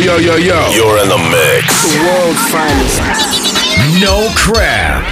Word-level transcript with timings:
yo, 0.00 0.16
yo, 0.16 0.36
yo. 0.36 0.70
You're 0.72 0.98
in 1.02 1.08
the 1.08 1.18
mix. 1.18 1.92
The 1.92 2.00
world's 2.08 2.44
finest. 2.50 3.00
No 4.00 4.28
crap. 4.34 5.04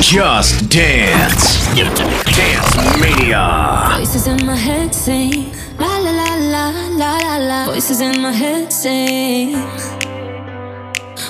Just 0.00 0.68
dance. 0.70 1.60
Dance 1.74 2.76
Mania. 2.98 3.96
Voices 3.96 4.26
in 4.26 4.46
my 4.46 4.56
head 4.56 4.94
sing. 4.94 5.52
La 5.78 5.98
la 5.98 6.10
la 6.10 6.34
la 6.34 6.70
la 6.96 7.18
la 7.18 7.36
la. 7.36 7.64
Voices 7.66 8.00
in 8.00 8.20
my 8.22 8.32
head 8.32 8.72
sing. 8.72 9.54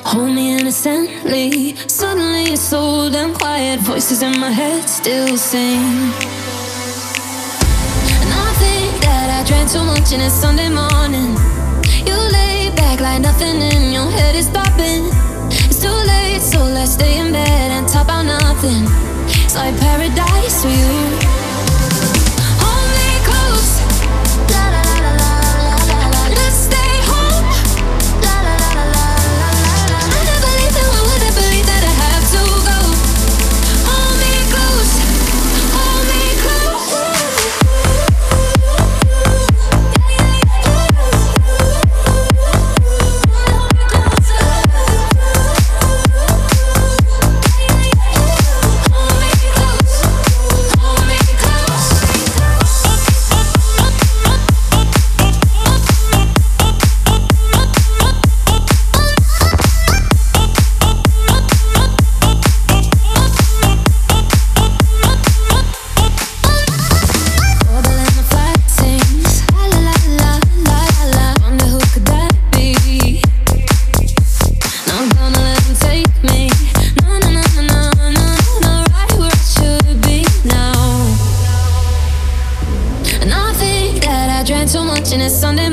Hold 0.04 0.34
me 0.34 0.58
innocently. 0.58 1.74
Suddenly 1.88 2.52
it's 2.52 2.62
so 2.62 3.10
damn 3.10 3.34
quiet. 3.34 3.80
Voices 3.80 4.22
in 4.22 4.38
my 4.38 4.50
head 4.50 4.88
still 4.88 5.36
sing. 5.36 5.82
And 8.20 8.30
I 8.46 8.52
think 8.62 9.02
that 9.02 9.28
I 9.40 9.48
drank 9.48 9.70
too 9.72 9.82
much 9.82 10.12
and 10.12 10.22
it's 10.22 10.34
Sunday 10.34 10.68
morning. 10.68 11.36
You 12.06 12.16
lay 12.32 12.43
back 12.96 13.00
like 13.00 13.22
nothing 13.22 13.60
in 13.60 13.92
your 13.92 14.10
head 14.10 14.34
is 14.34 14.48
popping. 14.48 15.10
It's 15.68 15.80
too 15.80 15.88
late, 15.88 16.40
so 16.40 16.64
let's 16.64 16.92
stay 16.92 17.18
in 17.18 17.32
bed 17.32 17.70
and 17.70 17.88
talk 17.88 18.04
about 18.04 18.24
nothing. 18.24 18.84
It's 19.44 19.54
like 19.54 19.78
paradise 19.78 20.62
for 20.62 20.68
you. 20.68 21.33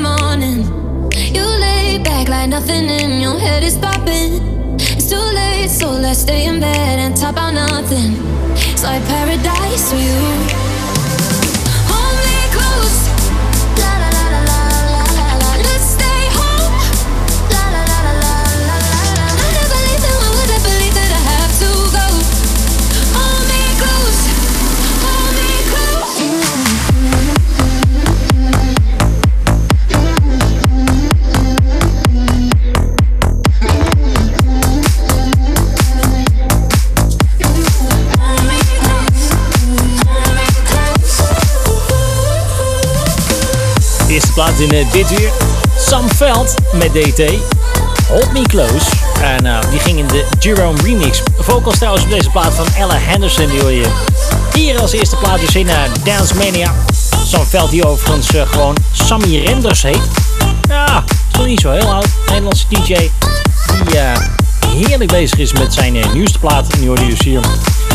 Morning. 0.02 0.64
You 1.32 1.44
lay 1.44 1.98
back 2.02 2.28
like 2.28 2.48
nothing 2.48 2.88
in 2.88 3.20
your 3.20 3.38
head 3.38 3.62
is 3.62 3.76
popping. 3.76 4.76
It's 4.78 5.08
too 5.08 5.16
late, 5.16 5.70
so 5.70 5.90
let's 5.90 6.20
stay 6.20 6.46
in 6.46 6.58
bed 6.60 6.98
and 6.98 7.16
talk 7.16 7.32
about 7.32 7.54
nothing. 7.54 8.16
It's 8.72 8.82
like 8.82 9.02
paradise 9.06 9.90
for 9.90 9.98
you. 9.98 10.71
De 44.34 44.40
eerste 44.40 44.62
plaat 44.66 44.70
in 44.70 44.86
eh, 44.86 44.92
dit 44.92 45.20
uur. 45.20 45.30
Sam 45.78 46.08
Veld 46.08 46.54
met 46.72 46.92
DT. 46.92 47.22
Hold 48.08 48.32
Me 48.32 48.42
Close. 48.42 48.86
En 49.22 49.46
eh, 49.46 49.70
die 49.70 49.78
ging 49.78 49.98
in 49.98 50.06
de 50.06 50.24
Jerome 50.38 50.82
remix. 50.82 51.22
Vocals 51.38 51.78
trouwens 51.78 52.04
op 52.04 52.10
deze 52.10 52.30
plaat 52.30 52.54
van 52.54 52.66
Ella 52.78 52.98
Henderson. 52.98 53.46
Die 53.46 53.60
hoor 53.60 53.70
je 53.70 53.86
hier 54.54 54.80
als 54.80 54.92
eerste 54.92 55.16
plaat 55.16 55.40
dus 55.40 55.54
in 55.54 55.66
uh, 55.66 55.74
Dance 56.04 56.34
Mania. 56.34 56.74
Sam 57.24 57.46
Veld 57.46 57.70
die 57.70 57.86
overigens 57.86 58.34
eh, 58.34 58.42
gewoon 58.46 58.76
Sammy 58.92 59.44
Renders 59.44 59.82
heet. 59.82 60.02
Ja, 60.68 61.04
is 61.32 61.38
nog 61.38 61.46
niet 61.46 61.60
zo 61.60 61.70
heel 61.70 61.92
oud. 61.92 62.06
Nederlandse 62.26 62.64
DJ. 62.68 63.10
Die 63.84 64.86
heerlijk 64.86 65.10
bezig 65.10 65.38
is 65.38 65.52
met 65.52 65.74
zijn 65.74 65.96
nieuwste 66.12 66.38
plaat. 66.38 66.72
En 66.72 66.78
die 66.78 66.88
hoor 66.88 67.00
je 67.00 67.08
dus 67.08 67.22
hier 67.22 67.40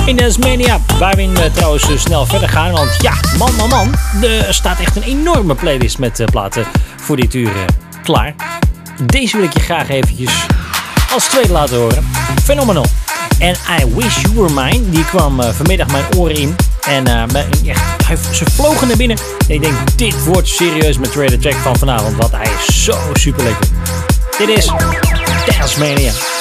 in 0.07 0.15
Dance 0.15 0.39
Mania. 0.39 0.79
Waarin 0.99 1.33
we 1.33 1.51
trouwens 1.51 1.89
eh, 1.89 1.97
snel 1.97 2.25
verder 2.25 2.49
gaan. 2.49 2.71
Want 2.71 2.89
ja, 3.01 3.13
man, 3.37 3.55
man, 3.55 3.69
man. 3.69 3.93
Er 4.21 4.53
staat 4.53 4.79
echt 4.79 4.95
een 4.95 5.03
enorme 5.03 5.55
playlist 5.55 5.97
met 5.97 6.19
eh, 6.19 6.25
platen 6.25 6.65
voor 7.01 7.15
dit 7.15 7.33
uur 7.33 7.47
eh, 7.55 7.61
klaar. 8.03 8.35
Deze 9.05 9.35
wil 9.37 9.45
ik 9.45 9.53
je 9.53 9.59
graag 9.59 9.89
eventjes 9.89 10.31
als 11.13 11.25
tweede 11.25 11.51
laten 11.51 11.77
horen. 11.77 12.07
Phenomenal. 12.43 12.85
En 13.39 13.55
I 13.81 13.95
Wish 13.95 14.21
You 14.21 14.33
Were 14.35 14.53
Mine, 14.53 14.89
die 14.89 15.05
kwam 15.05 15.39
eh, 15.39 15.49
vanmiddag 15.49 15.87
mijn 15.87 16.03
oren 16.17 16.35
in. 16.35 16.55
En 16.87 17.07
hij, 17.07 18.17
ze 18.31 18.45
vlogen 18.51 18.87
naar 18.87 18.97
binnen. 18.97 19.17
En 19.47 19.53
ik 19.55 19.61
denk, 19.61 19.97
dit 19.97 20.23
wordt 20.23 20.47
serieus 20.47 20.97
met 20.97 21.11
Trader 21.11 21.39
Jack 21.39 21.53
van 21.53 21.77
vanavond. 21.77 22.15
Want 22.15 22.31
hij 22.31 22.49
is 22.59 22.83
zo 22.83 22.97
super 23.13 23.43
lekker. 23.43 23.67
Dit 24.37 24.49
is 24.49 24.65
Dance. 25.45 26.36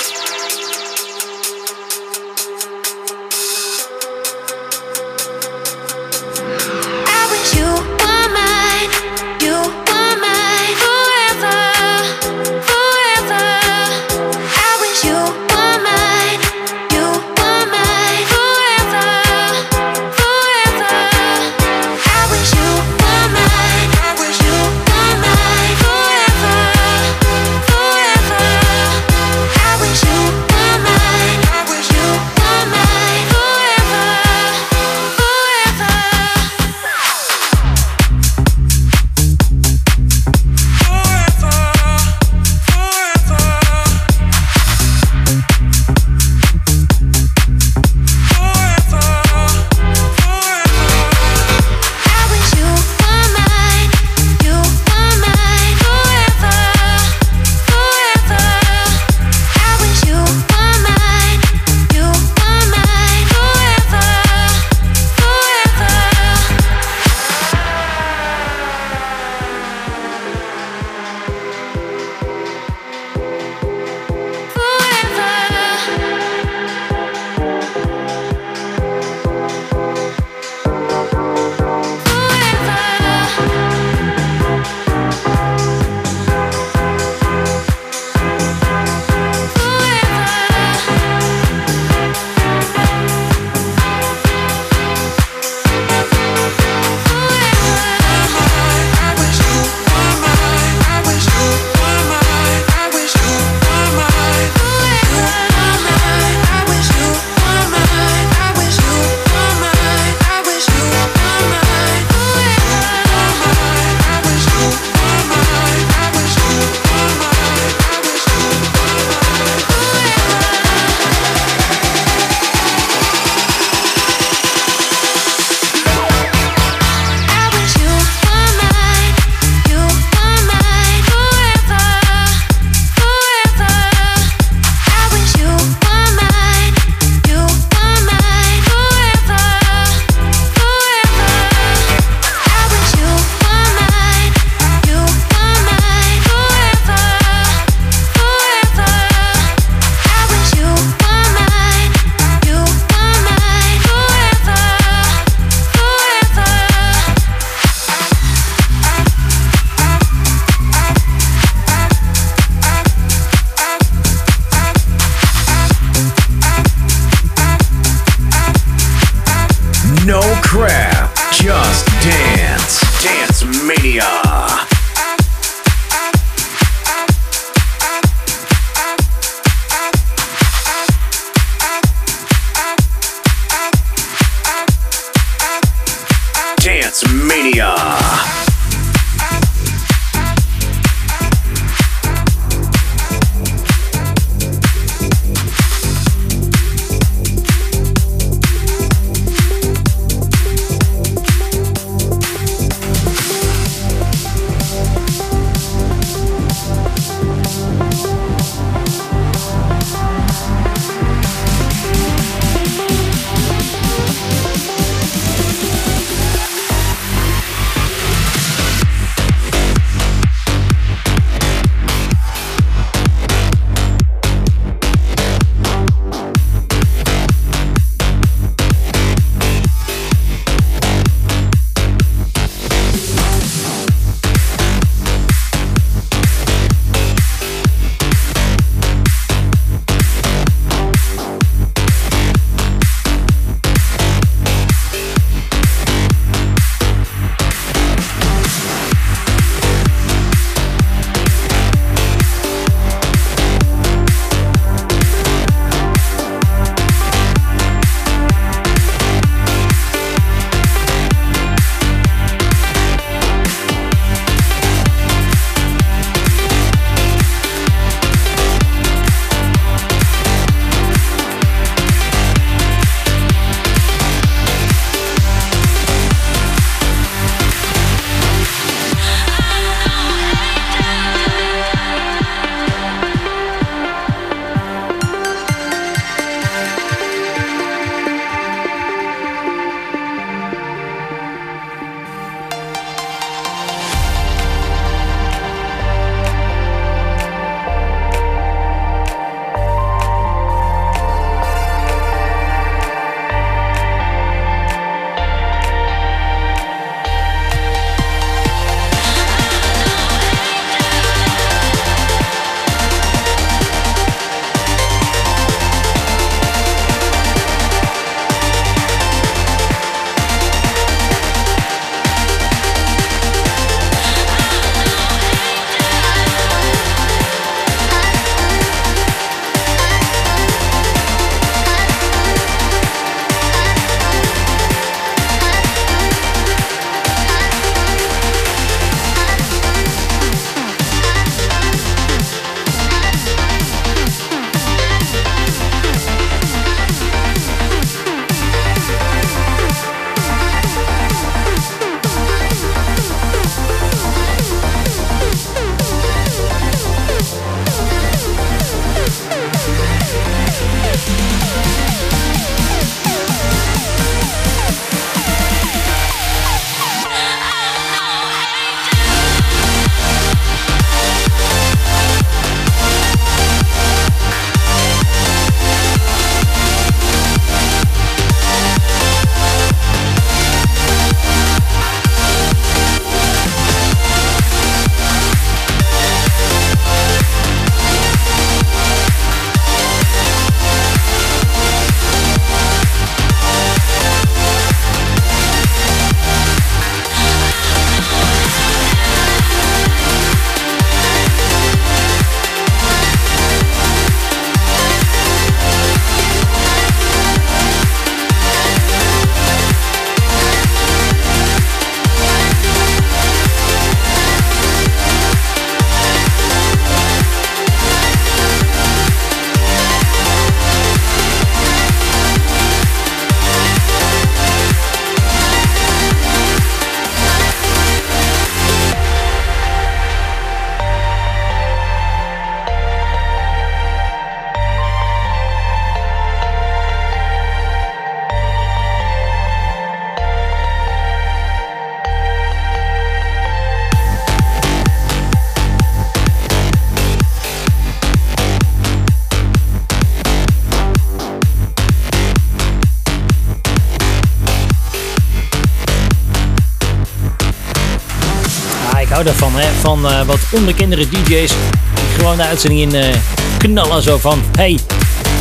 Van 459.81 460.07
uh, 460.07 460.23
wat 460.23 460.39
onbekendere 460.51 461.09
DJ's 461.09 461.53
die 461.95 462.19
gewoon 462.19 462.37
de 462.37 462.43
uitzending 462.43 462.81
in 462.81 462.95
uh, 462.95 463.15
knallen. 463.59 464.03
Zo 464.03 464.19
van: 464.19 464.43
hey, 464.57 464.79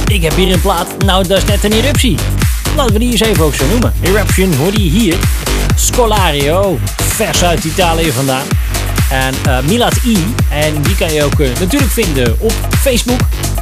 ik 0.08 0.22
heb 0.22 0.36
hier 0.36 0.54
een 0.54 0.62
plaat. 0.62 0.88
Nou, 1.06 1.28
dat 1.28 1.38
is 1.38 1.46
net 1.46 1.64
een 1.64 1.72
eruptie. 1.72 2.18
Laten 2.76 2.94
we 2.94 3.00
die 3.00 3.12
eens 3.12 3.22
even 3.22 3.46
ook 3.46 3.56
zo 3.56 3.66
noemen. 3.66 3.94
Eruption 4.02 4.54
hoorde 4.54 4.84
je 4.84 4.90
hier. 4.90 5.16
Scolario, 5.76 6.80
vers 6.98 7.44
uit 7.44 7.64
Italië 7.64 8.12
vandaan. 8.12 8.46
En 9.10 9.34
uh, 9.70 9.88
I. 10.06 10.18
En 10.50 10.82
die 10.82 10.96
kan 10.96 11.14
je 11.14 11.24
ook 11.24 11.38
natuurlijk 11.38 11.92
vinden 11.92 12.36
op 12.40 12.54
Facebook. 12.82 13.20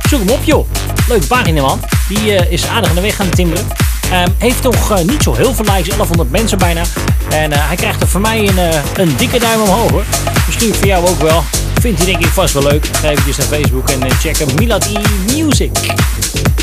Zoek 0.09 0.19
hem 0.19 0.29
op 0.29 0.43
joh. 0.43 0.67
Leuke 1.07 1.27
pagina 1.27 1.61
man. 1.61 1.79
Die 2.07 2.49
is 2.49 2.65
aardig 2.67 2.89
aan 2.89 2.95
de 2.95 3.01
weg 3.01 3.15
gaan 3.15 3.29
timmeren. 3.29 3.82
Um, 4.13 4.33
heeft 4.37 4.63
nog 4.63 5.03
niet 5.05 5.23
zo 5.23 5.33
heel 5.33 5.53
veel 5.53 5.65
likes, 5.65 5.87
1100 5.87 6.31
mensen 6.31 6.57
bijna. 6.57 6.81
En 7.29 7.53
hij 7.53 7.75
krijgt 7.75 8.01
er 8.01 8.07
voor 8.07 8.21
mij 8.21 8.47
een, 8.47 8.57
een 8.95 9.15
dikke 9.17 9.39
duim 9.39 9.61
omhoog 9.61 9.91
hoor. 9.91 10.03
Misschien 10.45 10.73
voor 10.73 10.87
jou 10.87 11.07
ook 11.07 11.21
wel. 11.21 11.43
Vindt 11.79 11.97
hij 11.97 12.07
denk 12.11 12.25
ik 12.25 12.31
vast 12.31 12.53
wel 12.53 12.63
leuk. 12.63 12.89
Ga 13.01 13.09
even 13.09 13.33
naar 13.37 13.47
Facebook 13.47 13.89
en 13.89 14.11
check 14.11 14.37
hem. 14.37 14.47
Milad 14.55 14.85
I 14.85 14.97
Music. 15.35 15.71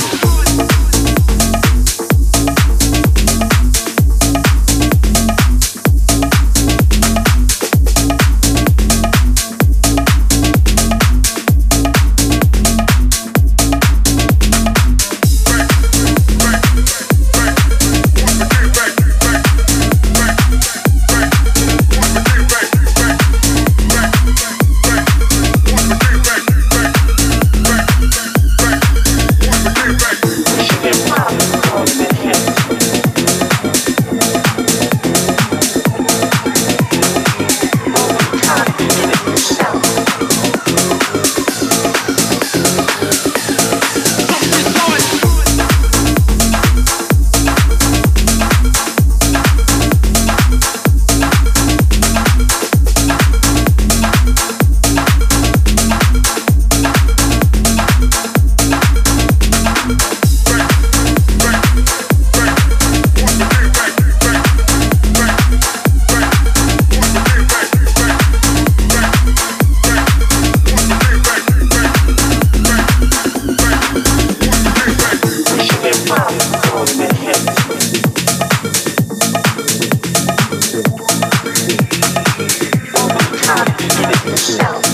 yourself. 84.51 84.90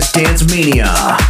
Dance 0.00 0.44
Mania. 0.46 1.23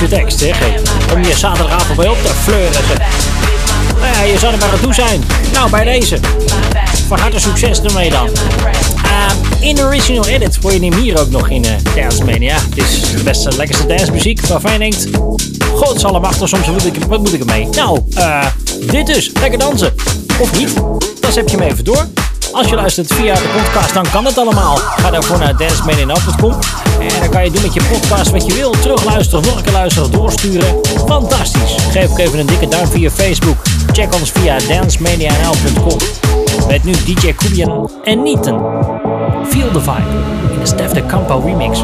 This 0.00 0.12
is 0.12 0.40
Dance 0.40 0.64
Mania. 0.64 0.78
bij 5.70 5.84
deze. 5.84 6.18
Van 7.08 7.18
harte 7.18 7.40
succes 7.40 7.80
ermee 7.80 8.10
dan. 8.10 8.28
Uh, 9.04 9.68
in 9.68 9.74
de 9.74 9.82
original 9.82 10.26
edit 10.26 10.56
hoor 10.62 10.72
je 10.72 10.80
hem 10.80 10.92
hier 10.92 11.20
ook 11.20 11.30
nog 11.30 11.48
in 11.48 11.64
uh, 11.64 11.70
Dance 11.94 12.24
Mania. 12.24 12.54
Het 12.54 12.76
is 12.76 13.00
de 13.00 13.22
beste, 13.22 13.56
lekkerste 13.56 13.86
dancemuziek 13.86 14.46
waarvan 14.46 14.72
je 14.72 14.78
denkt... 14.78 15.06
God 15.74 16.00
zal 16.00 16.14
hem 16.14 16.24
achter, 16.24 16.48
soms 16.48 16.66
moet 16.66 16.86
ik, 16.86 17.04
wat 17.04 17.18
moet 17.18 17.32
ik 17.32 17.40
ermee? 17.40 17.68
Nou, 17.70 18.00
uh, 18.14 18.46
dit 18.86 19.06
dus. 19.06 19.30
Lekker 19.40 19.58
dansen. 19.58 19.94
Of 20.38 20.58
niet? 20.58 20.74
Dan 21.20 21.32
zet 21.32 21.50
je 21.50 21.56
hem 21.56 21.66
even 21.66 21.84
door. 21.84 22.06
Als 22.52 22.68
je 22.68 22.74
luistert 22.74 23.12
via 23.12 23.34
de 23.34 23.62
podcast, 23.62 23.94
dan 23.94 24.10
kan 24.10 24.24
het 24.24 24.38
allemaal. 24.38 24.76
Ga 24.76 25.10
daarvoor 25.10 25.38
naar 25.38 25.56
dancemania.com 25.56 26.58
en 27.00 27.20
dan 27.20 27.30
kan 27.30 27.44
je 27.44 27.50
doen 27.50 27.62
met 27.62 27.74
je 27.74 27.82
podcast 27.92 28.30
wat 28.30 28.46
je 28.46 28.54
wil. 28.54 28.70
Terugluisteren, 28.70 29.44
nog 29.44 29.56
een 29.56 29.62
keer 29.62 29.72
luisteren, 29.72 30.10
doorsturen. 30.10 30.80
Fantastisch. 31.06 31.76
Geef 31.90 32.10
ook 32.10 32.18
even 32.18 32.38
een 32.38 32.46
dikke 32.46 32.68
duim 32.68 32.86
via 32.86 33.10
Facebook. 33.10 33.56
Check 33.92 34.14
ons 34.14 34.30
via 34.30 34.58
dancemania.nl.com. 34.58 35.98
Met 36.68 36.84
nu 36.84 36.92
DJ 36.92 37.32
Kubian 37.32 37.90
en 38.04 38.22
Nieten. 38.22 38.60
Feel 39.46 39.70
the 39.70 39.80
Vibe 39.80 40.52
in 40.52 40.60
de 40.60 40.66
Stef 40.66 40.90
de 40.90 41.06
Campo 41.06 41.42
remix. 41.44 41.82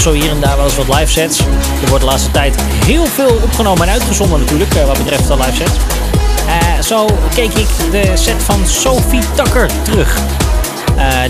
Zo 0.00 0.12
hier 0.12 0.30
en 0.30 0.40
daar 0.40 0.56
wel 0.56 0.64
eens 0.64 0.76
wat 0.76 0.98
live 0.98 1.10
sets. 1.12 1.38
Er 1.82 1.88
wordt 1.88 2.04
de 2.04 2.10
laatste 2.10 2.30
tijd 2.30 2.54
heel 2.84 3.06
veel 3.06 3.38
opgenomen 3.42 3.86
en 3.86 3.92
uitgezonden 3.92 4.40
natuurlijk, 4.40 4.72
wat 4.72 4.98
betreft 4.98 5.26
de 5.26 5.36
live 5.36 5.54
sets. 5.54 6.86
zo 6.86 7.06
keek 7.34 7.52
ik 7.52 7.66
de 7.90 8.10
set 8.14 8.42
van 8.42 8.66
Sophie 8.66 9.22
Tucker 9.34 9.70
terug. 9.82 10.18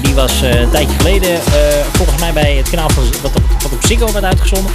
die 0.02 0.14
was 0.14 0.40
een 0.42 0.70
tijdje 0.70 0.96
geleden 0.96 1.40
volgens 1.92 2.20
mij 2.20 2.33
bij 2.33 2.54
het 2.56 2.70
kanaal 2.70 2.90
van, 2.90 3.02
wat, 3.22 3.33
op, 3.35 3.72
wat 3.98 4.12
werd 4.12 4.24
uitgezonden. 4.24 4.72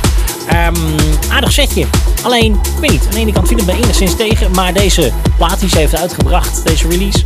Um, 0.54 0.96
aardig 1.30 1.52
setje. 1.52 1.86
Alleen, 2.22 2.54
ik 2.54 2.80
weet 2.80 2.92
niet, 2.92 3.06
aan 3.06 3.12
de 3.12 3.20
ene 3.20 3.32
kant 3.32 3.48
viel 3.48 3.58
het 3.58 3.66
me 3.66 3.74
enigszins 3.74 4.16
tegen. 4.16 4.52
Maar 4.52 4.74
deze 4.74 5.12
plaat 5.38 5.60
die 5.60 5.70
ze 5.70 5.78
heeft 5.78 5.96
uitgebracht, 5.96 6.66
deze 6.66 6.88
release, 6.88 7.24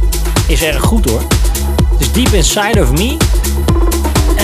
is 0.48 0.64
erg 0.64 0.84
goed 0.84 1.10
hoor. 1.10 1.22
Dus 1.98 2.12
Deep 2.12 2.34
Inside 2.34 2.82
of 2.82 2.92
Me. 2.92 3.18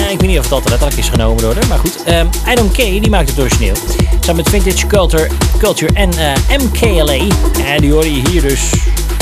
Uh, 0.06 0.12
ik 0.12 0.20
weet 0.20 0.30
niet 0.30 0.38
of 0.38 0.48
dat 0.48 0.68
letterlijk 0.68 0.98
is 0.98 1.08
genomen 1.08 1.42
door 1.42 1.54
maar 1.68 1.78
goed. 1.78 2.02
Ehm, 2.04 2.26
Adam 2.44 2.70
K, 2.70 2.76
die 2.76 3.10
maakt 3.10 3.28
het 3.28 3.38
origineel. 3.38 3.74
Samen 4.20 4.36
met 4.36 4.48
Vintage 4.48 4.86
Culture, 4.86 5.28
Culture 5.58 5.92
en 5.92 6.10
eh, 6.12 6.58
MKLA. 6.58 7.34
En 7.64 7.80
die 7.80 7.92
hoor 7.92 8.04
je 8.04 8.28
hier 8.28 8.42
dus 8.42 8.72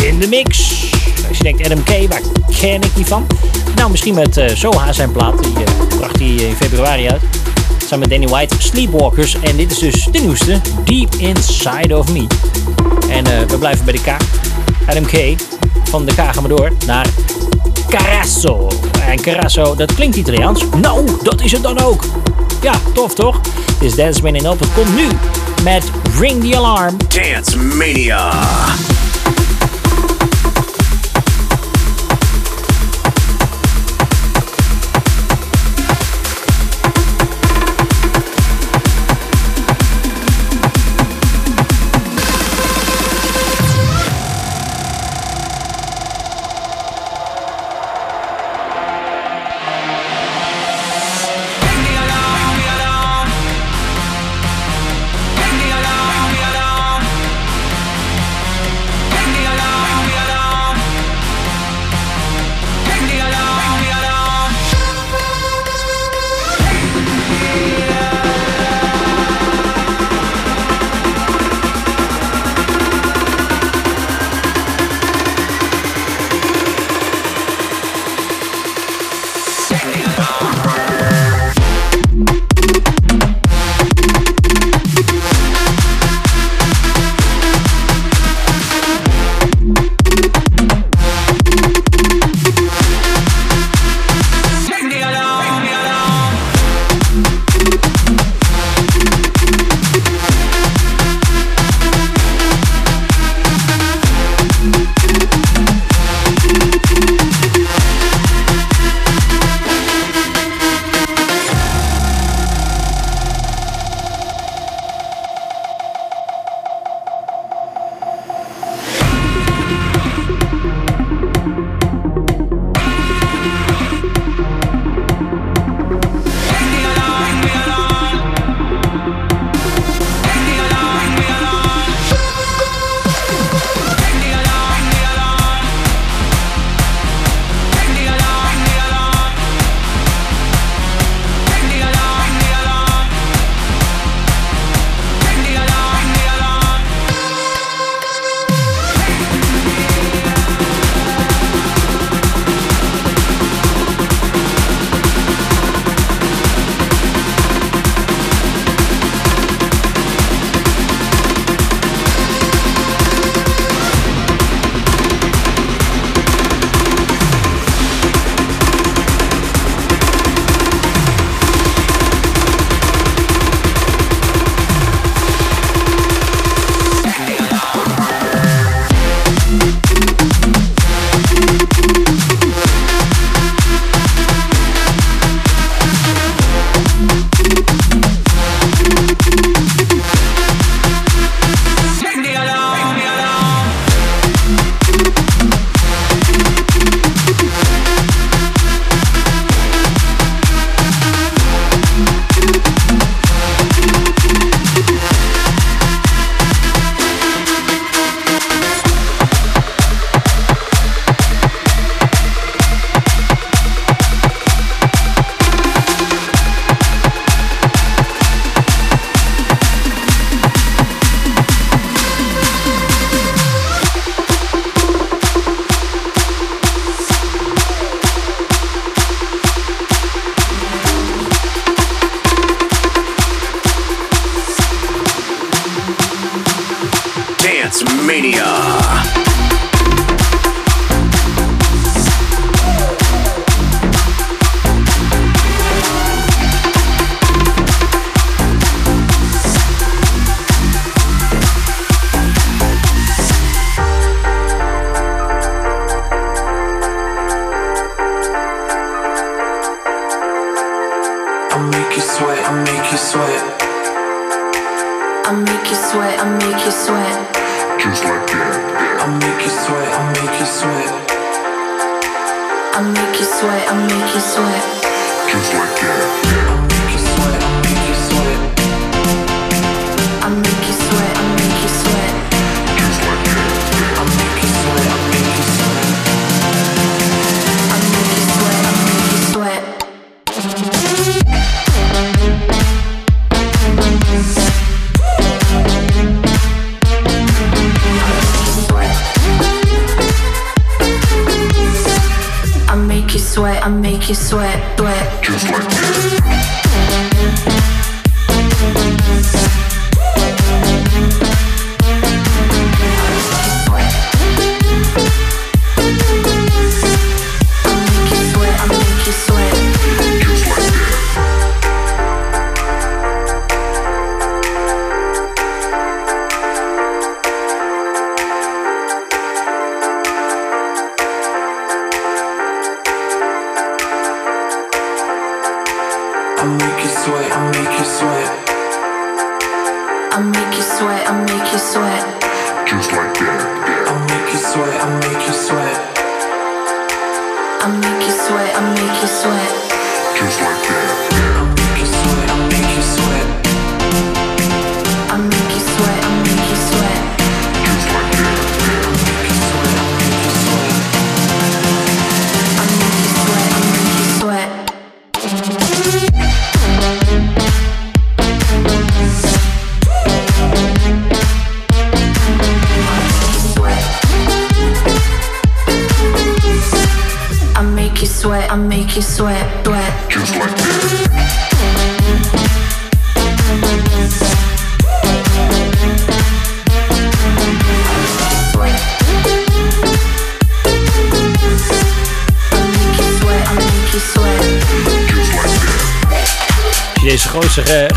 in 0.03 0.19
de 0.19 0.29
mix. 0.29 0.73
Als 1.29 1.37
je 1.37 1.43
denkt 1.43 1.65
Adam 1.65 1.83
K, 1.83 1.89
waar 2.09 2.21
ken 2.61 2.83
ik 2.83 2.95
die 2.95 3.07
van? 3.07 3.27
Nou, 3.77 3.91
misschien 3.91 4.15
met 4.15 4.37
uh, 4.37 4.49
Soha 4.55 4.93
zijn 4.93 5.13
plaat. 5.13 5.43
Die 5.43 5.53
bracht 5.97 6.19
hij 6.19 6.29
in 6.29 6.55
februari 6.57 7.09
uit. 7.09 7.23
Samen 7.79 7.99
met 7.99 8.11
Danny 8.11 8.27
White, 8.27 8.55
Sleepwalkers. 8.59 9.37
En 9.41 9.57
dit 9.57 9.71
is 9.71 9.79
dus 9.79 10.09
de 10.11 10.19
nieuwste, 10.19 10.61
Deep 10.85 11.15
Inside 11.15 11.99
of 11.99 12.13
Me. 12.13 12.27
En 13.09 13.25
we 13.49 13.59
blijven 13.59 13.85
bij 13.85 13.95
de 13.95 14.01
K. 14.01 14.17
Adam 14.87 15.07
K. 15.07 15.43
Van 15.85 16.05
de 16.05 16.13
K 16.13 16.17
gaan 16.17 16.43
we 16.43 16.49
door 16.49 16.73
naar 16.87 17.07
Carasso. 17.89 18.69
En 19.15 19.21
Carasso, 19.21 19.75
dat 19.75 19.95
klinkt 19.95 20.17
Italiaans. 20.17 20.65
Nou, 20.81 21.09
dat 21.23 21.41
is 21.41 21.53
het 21.53 21.63
dan 21.63 21.81
ook. 21.81 22.05
Ja, 22.63 22.73
tof 22.95 23.15
toch? 23.15 23.41
Is 23.81 23.95
Dance 23.95 24.23
Man 24.23 24.35
in 24.35 24.49
Op. 24.49 24.59
Komt 24.75 24.97
nu 24.97 25.07
met 25.63 25.91
Ring 26.19 26.45
the 26.45 26.57
Alarm. 26.57 26.97
Dance 27.09 27.59
Mania. 27.59 28.33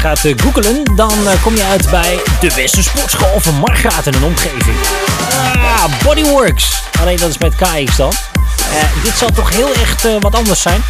Gaat 0.08 0.26
eh, 0.26 0.34
googelen, 0.38 0.96
dan 0.96 1.28
eh, 1.28 1.42
kom 1.44 1.56
je 1.56 1.64
uit 1.64 1.90
bij 1.90 2.20
de 2.40 2.52
beste 2.56 2.84
sportschool 2.84 3.40
van 3.40 3.56
Margraat 3.56 4.08
en 4.08 4.14
een 4.14 4.24
omgeving. 4.24 4.78
Ah, 5.56 5.84
Bodyworks. 6.04 6.82
Alleen 7.02 7.18
dat 7.18 7.30
is 7.30 7.38
met 7.38 7.56
KX 7.56 7.96
dan. 7.96 8.12
Eh, 8.12 9.04
dit 9.04 9.14
zal 9.18 9.30
toch 9.32 9.54
heel 9.54 9.74
echt 9.74 10.20
wat 10.20 10.36
anders 10.36 10.62
zijn. 10.62 10.84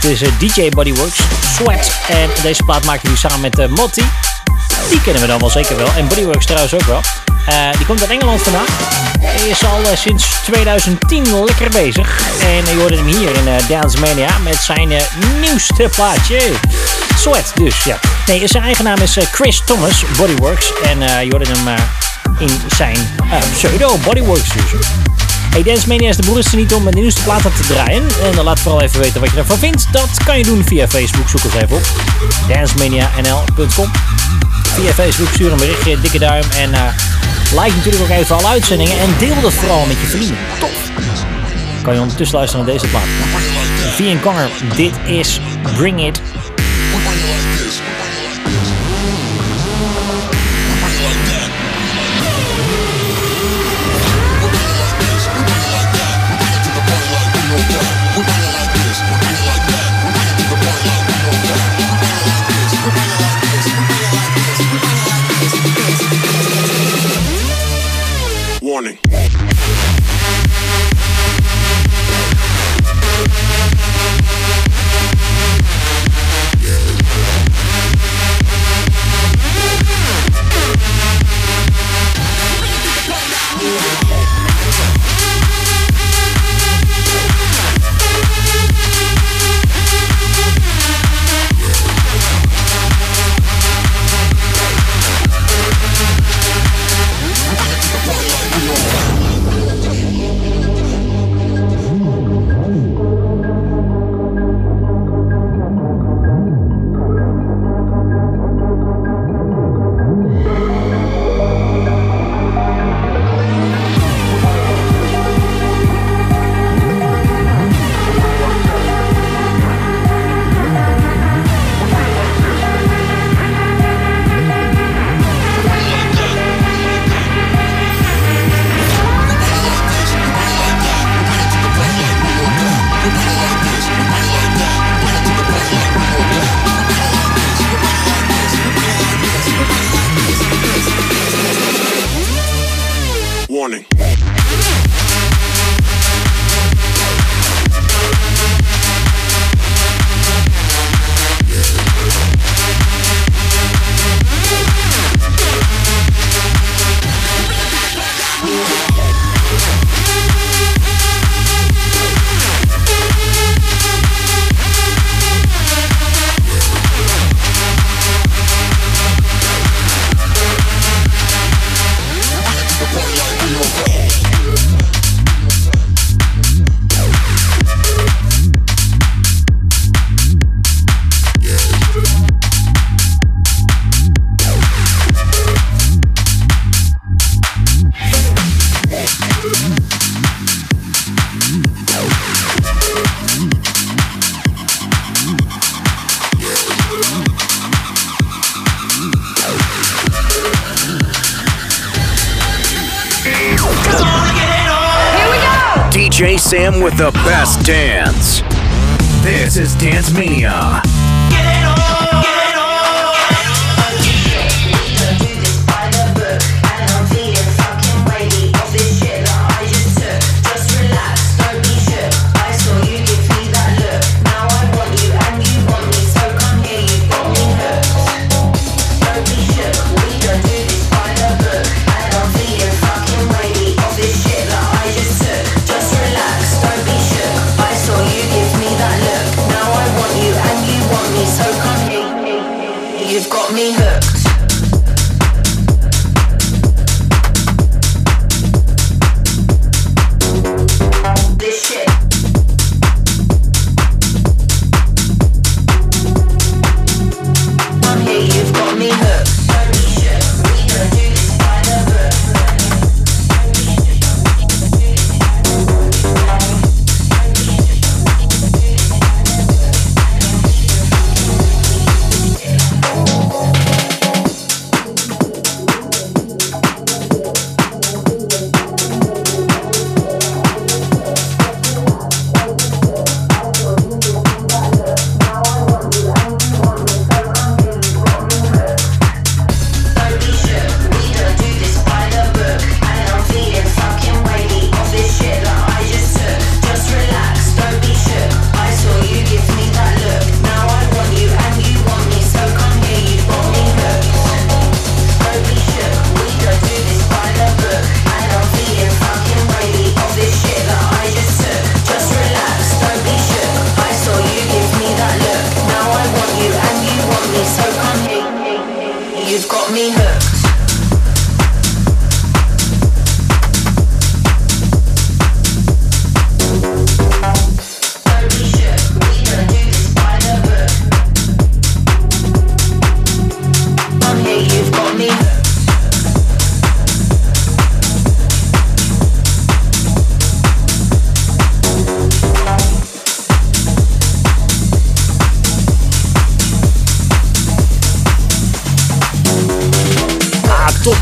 Het 0.00 0.04
is 0.04 0.18
DJ 0.38 0.68
Bodyworks, 0.68 1.18
Sweat. 1.54 1.92
En 2.08 2.30
deze 2.42 2.62
plaat 2.62 2.84
maakte 2.84 3.06
hij 3.06 3.16
samen 3.16 3.40
met 3.40 3.70
Motti. 3.70 4.04
Die 4.90 5.00
kennen 5.00 5.22
we 5.22 5.28
dan 5.28 5.40
wel 5.40 5.50
zeker 5.50 5.76
wel. 5.76 5.88
En 5.96 6.08
Bodyworks 6.08 6.44
trouwens 6.44 6.74
ook 6.74 6.84
wel. 6.84 7.00
Die 7.76 7.86
komt 7.86 8.00
uit 8.00 8.10
Engeland 8.10 8.42
vandaan. 8.42 8.66
Hij 9.20 9.48
is 9.48 9.64
al 9.64 9.96
sinds 9.96 10.26
2010 10.44 11.44
lekker 11.44 11.70
bezig. 11.70 12.20
En 12.42 12.74
je 12.74 12.80
hoorde 12.80 12.96
hem 12.96 13.06
hier 13.06 13.36
in 13.36 13.48
Dance 13.68 14.00
Mania 14.00 14.38
met 14.38 14.56
zijn 14.56 14.92
nieuwste 15.40 15.88
plaatje. 15.94 16.40
Sweat 17.16 17.52
dus, 17.54 17.84
ja. 17.84 18.09
Nee, 18.30 18.48
zijn 18.48 18.62
eigen 18.62 18.84
naam 18.84 18.98
is 18.98 19.16
eh, 19.16 19.24
Chris 19.24 19.62
Thomas, 19.64 20.04
Bodyworks. 20.16 20.72
En 20.82 21.02
eh, 21.02 21.22
je 21.22 21.30
hoorde 21.30 21.50
hem 21.50 21.68
eh, 21.68 21.74
in 22.38 22.50
zijn 22.76 22.96
eh, 23.30 23.38
pseudo 23.52 23.98
Bodyworks 24.04 24.48
dus. 24.48 24.80
Hey, 25.50 25.62
Dance 25.62 25.88
Mania 25.88 26.08
is 26.08 26.16
de 26.16 26.26
boerste 26.26 26.56
niet 26.56 26.74
om 26.74 26.84
de 26.84 26.90
nieuwste 26.90 27.22
platen 27.22 27.52
te 27.54 27.62
draaien. 27.62 28.02
En 28.22 28.32
dan 28.34 28.44
laat 28.44 28.60
vooral 28.60 28.80
even 28.80 29.00
weten 29.00 29.20
wat 29.20 29.30
je 29.30 29.36
ervan 29.36 29.58
vindt. 29.58 29.86
Dat 29.92 30.24
kan 30.24 30.38
je 30.38 30.44
doen 30.44 30.64
via 30.64 30.88
Facebook. 30.88 31.28
Zoek 31.28 31.44
ons 31.44 31.54
even 31.54 31.76
op. 31.76 31.82
dancemanianl.com 32.48 33.90
Via 34.62 34.92
Facebook 34.92 35.28
stuur 35.32 35.52
een 35.52 35.58
berichtje, 35.58 36.00
dikke 36.00 36.18
duim. 36.18 36.44
En 36.56 36.70
like 37.50 37.76
natuurlijk 37.76 38.02
ook 38.02 38.18
even 38.18 38.36
alle 38.36 38.46
uitzendingen. 38.46 38.98
En 38.98 39.14
deel 39.18 39.40
dat 39.40 39.52
vooral 39.52 39.86
met 39.86 39.96
je 40.00 40.06
vrienden. 40.06 40.36
Tof. 40.58 40.90
Kan 41.82 41.94
je 41.94 42.00
ondertussen 42.00 42.36
luisteren 42.36 42.64
naar 42.64 42.74
deze 42.74 42.86
plaat. 42.86 43.06
V 43.94 44.20
Connor, 44.20 44.48
dit 44.76 44.92
is 45.06 45.40
Bring 45.76 46.06
It. 46.06 46.20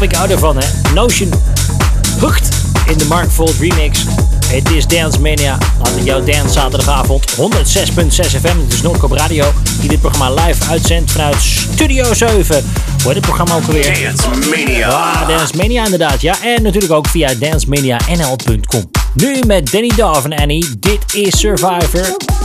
ik 0.01 0.15
hou 0.15 0.31
ervan 0.31 0.57
hè. 0.57 0.93
Notion 0.95 1.31
Hucht 2.21 2.49
in 2.87 2.99
de 2.99 3.05
Mark 3.05 3.31
Volt 3.31 3.55
remix. 3.61 4.05
Het 4.47 4.71
is 4.71 4.87
Dance 4.87 5.21
Mania 5.21 5.59
aan 5.83 6.05
jouw 6.05 6.25
dance 6.25 6.53
zaterdagavond. 6.53 7.31
106.6 7.31 7.41
FM, 8.17 8.59
het 8.59 8.73
is 8.73 8.83
Noordkop 8.83 9.13
Radio. 9.13 9.53
Die 9.81 9.89
dit 9.89 10.01
programma 10.01 10.45
live 10.45 10.71
uitzendt 10.71 11.11
vanuit 11.11 11.37
Studio 11.41 12.15
7. 12.15 12.65
Wordt 13.03 13.15
dit 13.15 13.21
programma 13.21 13.55
ook 13.55 13.65
weer. 13.65 13.99
Dance 14.03 14.51
Mania. 14.51 14.89
Ah, 14.89 15.29
Dance 15.29 15.57
Mania 15.57 15.85
inderdaad, 15.85 16.21
ja. 16.21 16.37
En 16.43 16.63
natuurlijk 16.63 16.93
ook 16.93 17.09
via 17.09 17.35
dancemanianl.com. 17.35 18.91
Nu 19.15 19.41
met 19.47 19.71
Danny 19.71 19.93
Dove 19.97 20.29
en 20.29 20.39
Annie. 20.39 20.79
Dit 20.79 21.15
is 21.15 21.39
Survivor. 21.39 22.38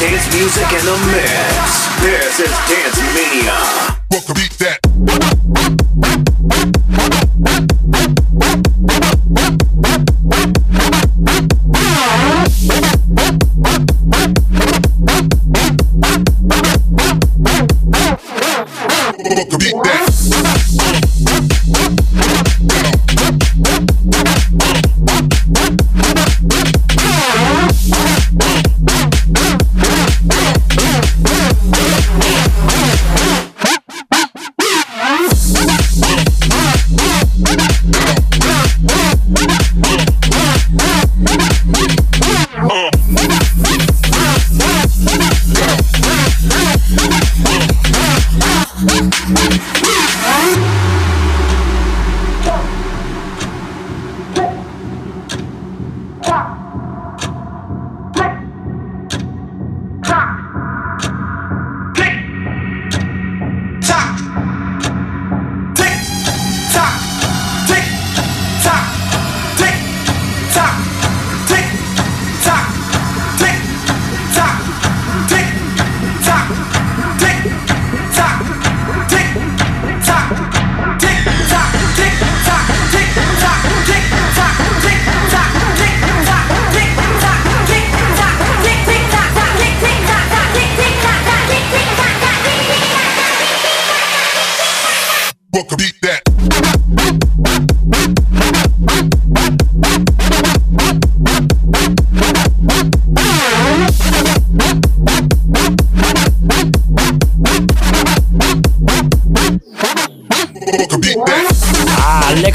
Dance 0.00 0.34
music 0.34 0.64
in 0.72 0.84
the 0.86 0.96
mix. 1.12 1.86
This 2.00 2.40
is 2.40 2.50
Dance 2.70 2.98
Mania. 3.12 3.52
Welcome, 4.10 4.34
beat 4.34 4.56
that. 4.58 5.39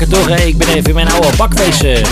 Lekker 0.08 0.36
hè? 0.36 0.44
Ik 0.44 0.58
ben 0.58 0.68
even 0.68 0.90
in 0.90 0.94
mijn 0.94 1.12
oude 1.12 1.28
bakwezen. 1.38 2.04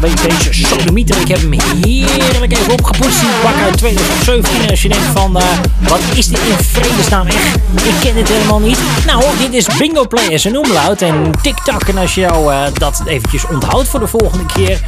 Beetje 0.00 0.52
sodemieter. 0.52 1.20
Ik 1.20 1.28
heb 1.28 1.38
hem 1.38 1.52
heerlijk 1.84 2.52
even 2.52 2.72
opgepoetst. 2.72 3.20
Die 3.20 3.28
bak 3.42 3.54
uit 3.64 3.78
2017. 3.78 4.70
Als 4.70 4.82
je 4.82 4.88
denkt 4.88 5.04
van, 5.04 5.36
eh, 5.36 5.44
wat 5.78 6.00
is 6.14 6.26
dit 6.26 6.38
in 6.38 6.64
vredesnaam 6.64 7.26
echt? 7.26 7.56
Ik 7.74 7.94
ken 8.00 8.14
dit 8.14 8.28
helemaal 8.28 8.60
niet. 8.60 8.78
Nou, 9.06 9.24
dit 9.38 9.52
is 9.52 9.76
Bingo 9.78 10.06
Players 10.06 10.44
en 10.44 10.54
Umlaut 10.54 11.02
en 11.02 11.30
TikTok. 11.42 11.82
En 11.82 11.98
als 11.98 12.14
je 12.14 12.20
jou 12.20 12.52
eh, 12.52 12.62
dat 12.74 13.02
eventjes 13.06 13.46
onthoudt 13.46 13.88
voor 13.88 14.00
de 14.00 14.06
volgende 14.06 14.46
keer, 14.46 14.80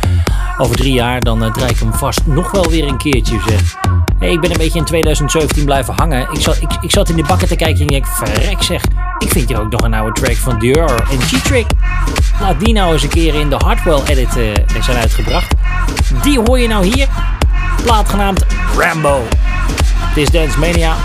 over 0.58 0.76
drie 0.76 0.92
jaar, 0.92 1.20
dan 1.20 1.44
eh, 1.44 1.52
draai 1.52 1.70
ik 1.70 1.78
hem 1.78 1.94
vast 1.94 2.20
nog 2.24 2.50
wel 2.50 2.70
weer 2.70 2.86
een 2.86 2.98
keertje, 2.98 3.38
zeg. 3.48 3.76
Ik 4.30 4.40
ben 4.40 4.50
een 4.50 4.58
beetje 4.58 4.78
in 4.78 4.84
2017 4.84 5.64
blijven 5.64 5.94
hangen. 5.96 6.28
Ik 6.32 6.40
zat, 6.40 6.56
ik, 6.60 6.70
ik 6.80 6.90
zat 6.90 7.08
in 7.08 7.16
de 7.16 7.24
bakken 7.24 7.48
te 7.48 7.56
kijken 7.56 7.86
en 7.86 7.94
ik 7.94 8.06
verrek 8.06 8.62
zeg. 8.62 8.82
Ik 9.24 9.30
vind 9.30 9.48
hier 9.48 9.60
ook 9.60 9.70
nog 9.70 9.82
een 9.82 9.94
oude 9.94 10.20
track 10.20 10.36
van 10.36 10.58
Dior 10.58 11.06
en 11.10 11.20
G-Trick. 11.20 11.66
Laat 12.40 12.60
die 12.60 12.72
nou 12.72 12.92
eens 12.92 13.02
een 13.02 13.08
keer 13.08 13.34
in 13.34 13.48
de 13.48 13.56
Hardwell 13.56 14.00
edit 14.06 14.36
eh, 14.36 14.82
zijn 14.82 14.96
uitgebracht. 14.96 15.54
Die 16.22 16.40
hoor 16.40 16.58
je 16.58 16.68
nou 16.68 16.84
hier. 16.84 17.08
Plaat 17.82 18.08
genaamd 18.08 18.44
Rambo. 18.78 19.22
Het 19.96 20.16
is 20.16 20.30
Dance 20.30 20.58
Mania. 20.58 20.96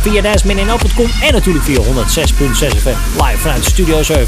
Via 0.00 0.22
dancemania.com 0.22 1.10
en 1.22 1.32
natuurlijk 1.32 1.64
via 1.64 1.80
106.6 1.80 1.82
FM 2.52 3.22
live 3.22 3.38
vanuit 3.38 3.64
Studio 3.64 4.02
7. 4.02 4.26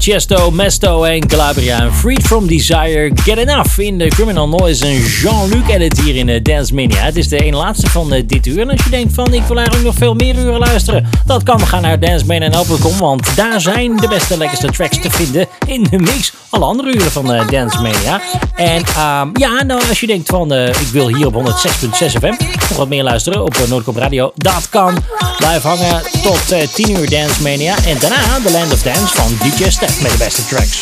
Chesto, 0.00 0.50
Mesto 0.50 1.04
en 1.04 1.26
Calabria. 1.26 1.90
Freed 1.92 2.22
from 2.22 2.46
Desire, 2.46 3.10
Get 3.14 3.38
Enough 3.38 3.78
in 3.78 3.98
de 3.98 4.08
Criminal 4.08 4.48
Noise 4.48 4.86
en 4.86 5.02
Jean-Luc 5.02 5.68
edit 5.68 6.00
hier 6.00 6.16
in 6.16 6.26
de 6.26 6.42
Dance 6.42 6.74
Mania. 6.74 7.02
Het 7.04 7.16
is 7.16 7.28
de 7.28 7.38
ene 7.38 7.56
laatste 7.56 7.90
van 7.90 8.12
eh, 8.12 8.22
dit 8.26 8.46
uur. 8.46 8.60
En 8.60 8.70
als 8.70 8.84
je 8.84 8.90
denkt 8.90 9.14
van 9.14 9.34
ik 9.34 9.42
wil 9.42 9.56
eigenlijk 9.56 9.86
nog 9.86 9.94
veel 9.94 10.14
meer 10.14 10.36
uren 10.36 10.58
luisteren, 10.58 11.08
dat 11.26 11.42
kan. 11.42 11.60
Ga 11.60 11.80
naar 11.80 12.00
dancemania.com, 12.00 12.98
want 12.98 13.36
daar 13.36 13.60
zijn 13.60 13.96
de 13.96 14.08
beste 14.08 14.36
lekkerste 14.36 14.70
tracks 14.70 15.00
te 15.00 15.10
vinden 15.10 15.46
in 15.66 15.86
de 15.90 15.98
mix. 15.98 16.32
Alle 16.50 16.64
andere 16.64 16.94
uren 16.94 17.10
van 17.10 17.32
eh, 17.32 17.48
Dance 17.48 17.82
Mania. 17.82 18.20
En 18.54 18.82
ehm, 18.84 19.28
ja, 19.32 19.62
nou 19.66 19.80
als 19.88 20.00
je 20.00 20.06
denkt 20.06 20.28
van 20.28 20.52
eh, 20.52 20.68
ik 20.68 20.88
wil 20.92 21.14
hier 21.14 21.26
op 21.26 21.34
106.6 21.34 22.06
FM 22.20 22.34
nog 22.70 22.78
wat 22.78 22.88
meer 22.88 23.02
luisteren 23.02 23.44
op 23.44 23.56
uh, 23.56 23.68
Noordkop 23.68 23.96
Radio, 23.96 24.32
dat 24.34 24.68
kan. 24.68 25.04
Blijf 25.36 25.62
hangen 25.62 26.02
tot 26.22 26.50
eh, 26.50 26.68
10 26.68 26.90
uur 26.98 27.10
Dance 27.10 27.42
Mania. 27.42 27.74
En 27.84 27.98
daarna 27.98 28.38
de 28.42 28.50
Land 28.50 28.72
of 28.72 28.82
Dance 28.82 29.14
van 29.14 29.38
DJ 29.42 29.70
Stef 29.70 30.00
met 30.02 30.10
de 30.10 30.18
beste 30.18 30.46
tracks. 30.46 30.78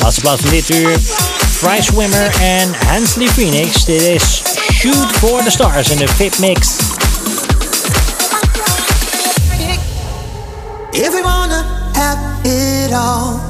Laatste 0.00 0.20
plaats 0.20 0.40
van 0.40 0.50
dit 0.50 0.70
uur. 0.70 0.98
Fry 1.50 1.80
Swimmer 1.82 2.34
en 2.40 2.74
Hansley 2.86 3.26
Phoenix. 3.26 3.84
Dit 3.84 4.02
is 4.02 4.42
Shoot 4.72 5.06
for 5.18 5.42
the 5.42 5.50
Stars 5.50 5.88
in 5.88 5.96
de 5.96 6.08
Fit 6.08 6.38
Mix. 6.38 6.68
If 10.90 11.12
we 11.12 11.20
wanna 11.22 11.64
have 11.92 12.18
it 12.42 12.92
all, 12.92 13.40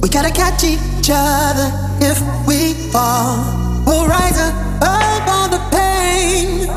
we 0.00 0.08
gotta 0.08 0.30
catch 0.30 0.64
each 0.64 1.10
other 1.10 1.72
if 2.00 2.20
we 2.46 2.74
fall. 2.90 3.36
We'll 3.84 4.06
rise 4.06 4.52
above 4.80 5.45
pain. 6.16 6.68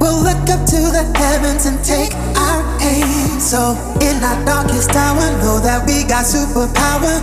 We'll 0.00 0.20
look 0.28 0.44
up 0.54 0.62
to 0.72 0.80
the 0.96 1.04
heavens 1.16 1.66
and 1.68 1.76
take 1.84 2.12
our 2.48 2.62
aim. 2.80 3.40
So, 3.40 3.76
in 4.00 4.16
our 4.24 4.38
darkest 4.44 4.90
hour, 4.96 5.26
know 5.42 5.58
that 5.60 5.84
we 5.86 6.04
got 6.04 6.24
superpower. 6.24 7.14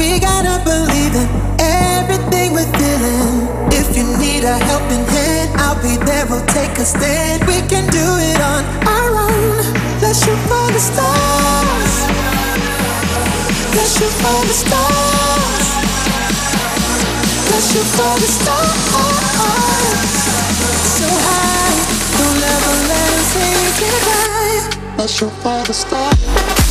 We 0.00 0.18
gotta 0.18 0.56
believe 0.64 1.14
in 1.22 1.28
everything 1.60 2.48
we're 2.56 2.72
feeling. 2.80 3.32
If 3.80 3.86
you 3.96 4.04
need 4.24 4.42
a 4.44 4.56
helping 4.70 5.04
hand, 5.16 5.48
I'll 5.60 5.80
be 5.82 5.94
there. 6.08 6.24
We'll 6.30 6.48
take 6.58 6.74
a 6.78 6.86
stand. 6.94 7.44
We 7.50 7.58
can 7.72 7.84
do 8.00 8.06
it 8.30 8.38
on 8.52 8.62
our 8.96 9.10
own. 9.28 9.64
Let's 10.00 10.24
shoot 10.24 10.40
for 10.50 10.66
the 10.76 10.82
stars. 10.90 11.94
Let's 13.76 13.92
shoot 13.98 14.14
for 14.22 14.40
the 14.50 14.56
stars. 14.64 15.66
Let's 17.50 17.66
shoot 17.72 17.88
for 17.98 18.14
the 18.22 18.30
stars. 18.38 20.29
I'll 24.98 25.06
shoot 25.06 25.30
for 25.30 25.62
the 25.64 25.72
stars. 25.72 26.69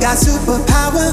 Got 0.00 0.16
superpower. 0.16 1.10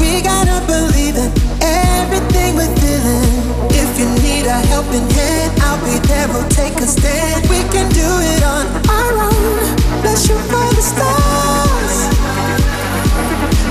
We 0.00 0.22
gotta 0.22 0.64
believe 0.66 1.16
in 1.16 1.30
everything 1.60 2.56
we're 2.56 2.74
feeling. 2.80 3.28
If 3.70 3.98
you 3.98 4.08
need 4.24 4.46
a 4.46 4.58
helping 4.72 5.08
hand, 5.10 5.60
I'll 5.60 5.78
be 5.84 5.98
there. 6.08 6.28
We'll 6.28 6.48
take 6.48 6.74
a 6.76 6.86
stand. 6.86 7.48
We 7.48 7.60
can 7.68 7.88
do 7.92 8.08
it 8.32 8.42
on 8.42 8.64
our 8.88 9.12
own. 9.28 10.02
Let's 10.02 10.26
shoot 10.26 10.40
for 10.50 10.68
the 10.72 10.82
stars. 10.82 11.94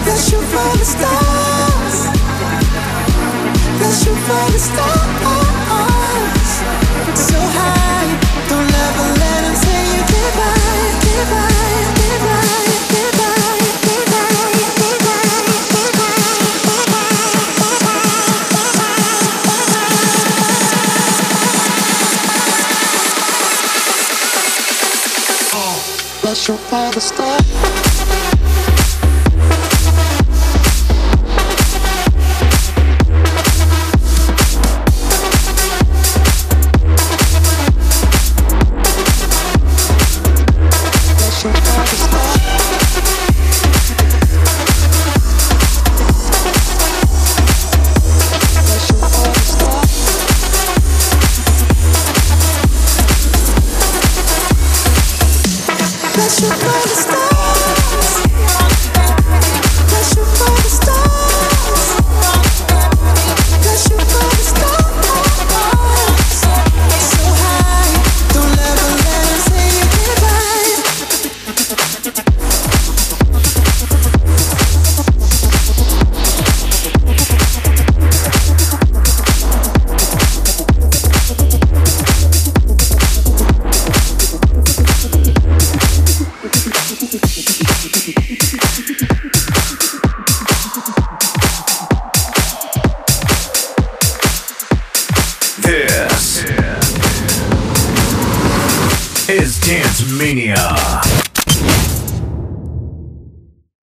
Let's 0.06 0.30
shoot 0.30 0.46
for 0.54 0.70
the 0.78 0.86
stars. 0.86 1.98
Let's 3.82 4.04
shoot 4.04 4.20
for 4.28 4.52
the 4.52 4.60
stars. 4.60 5.01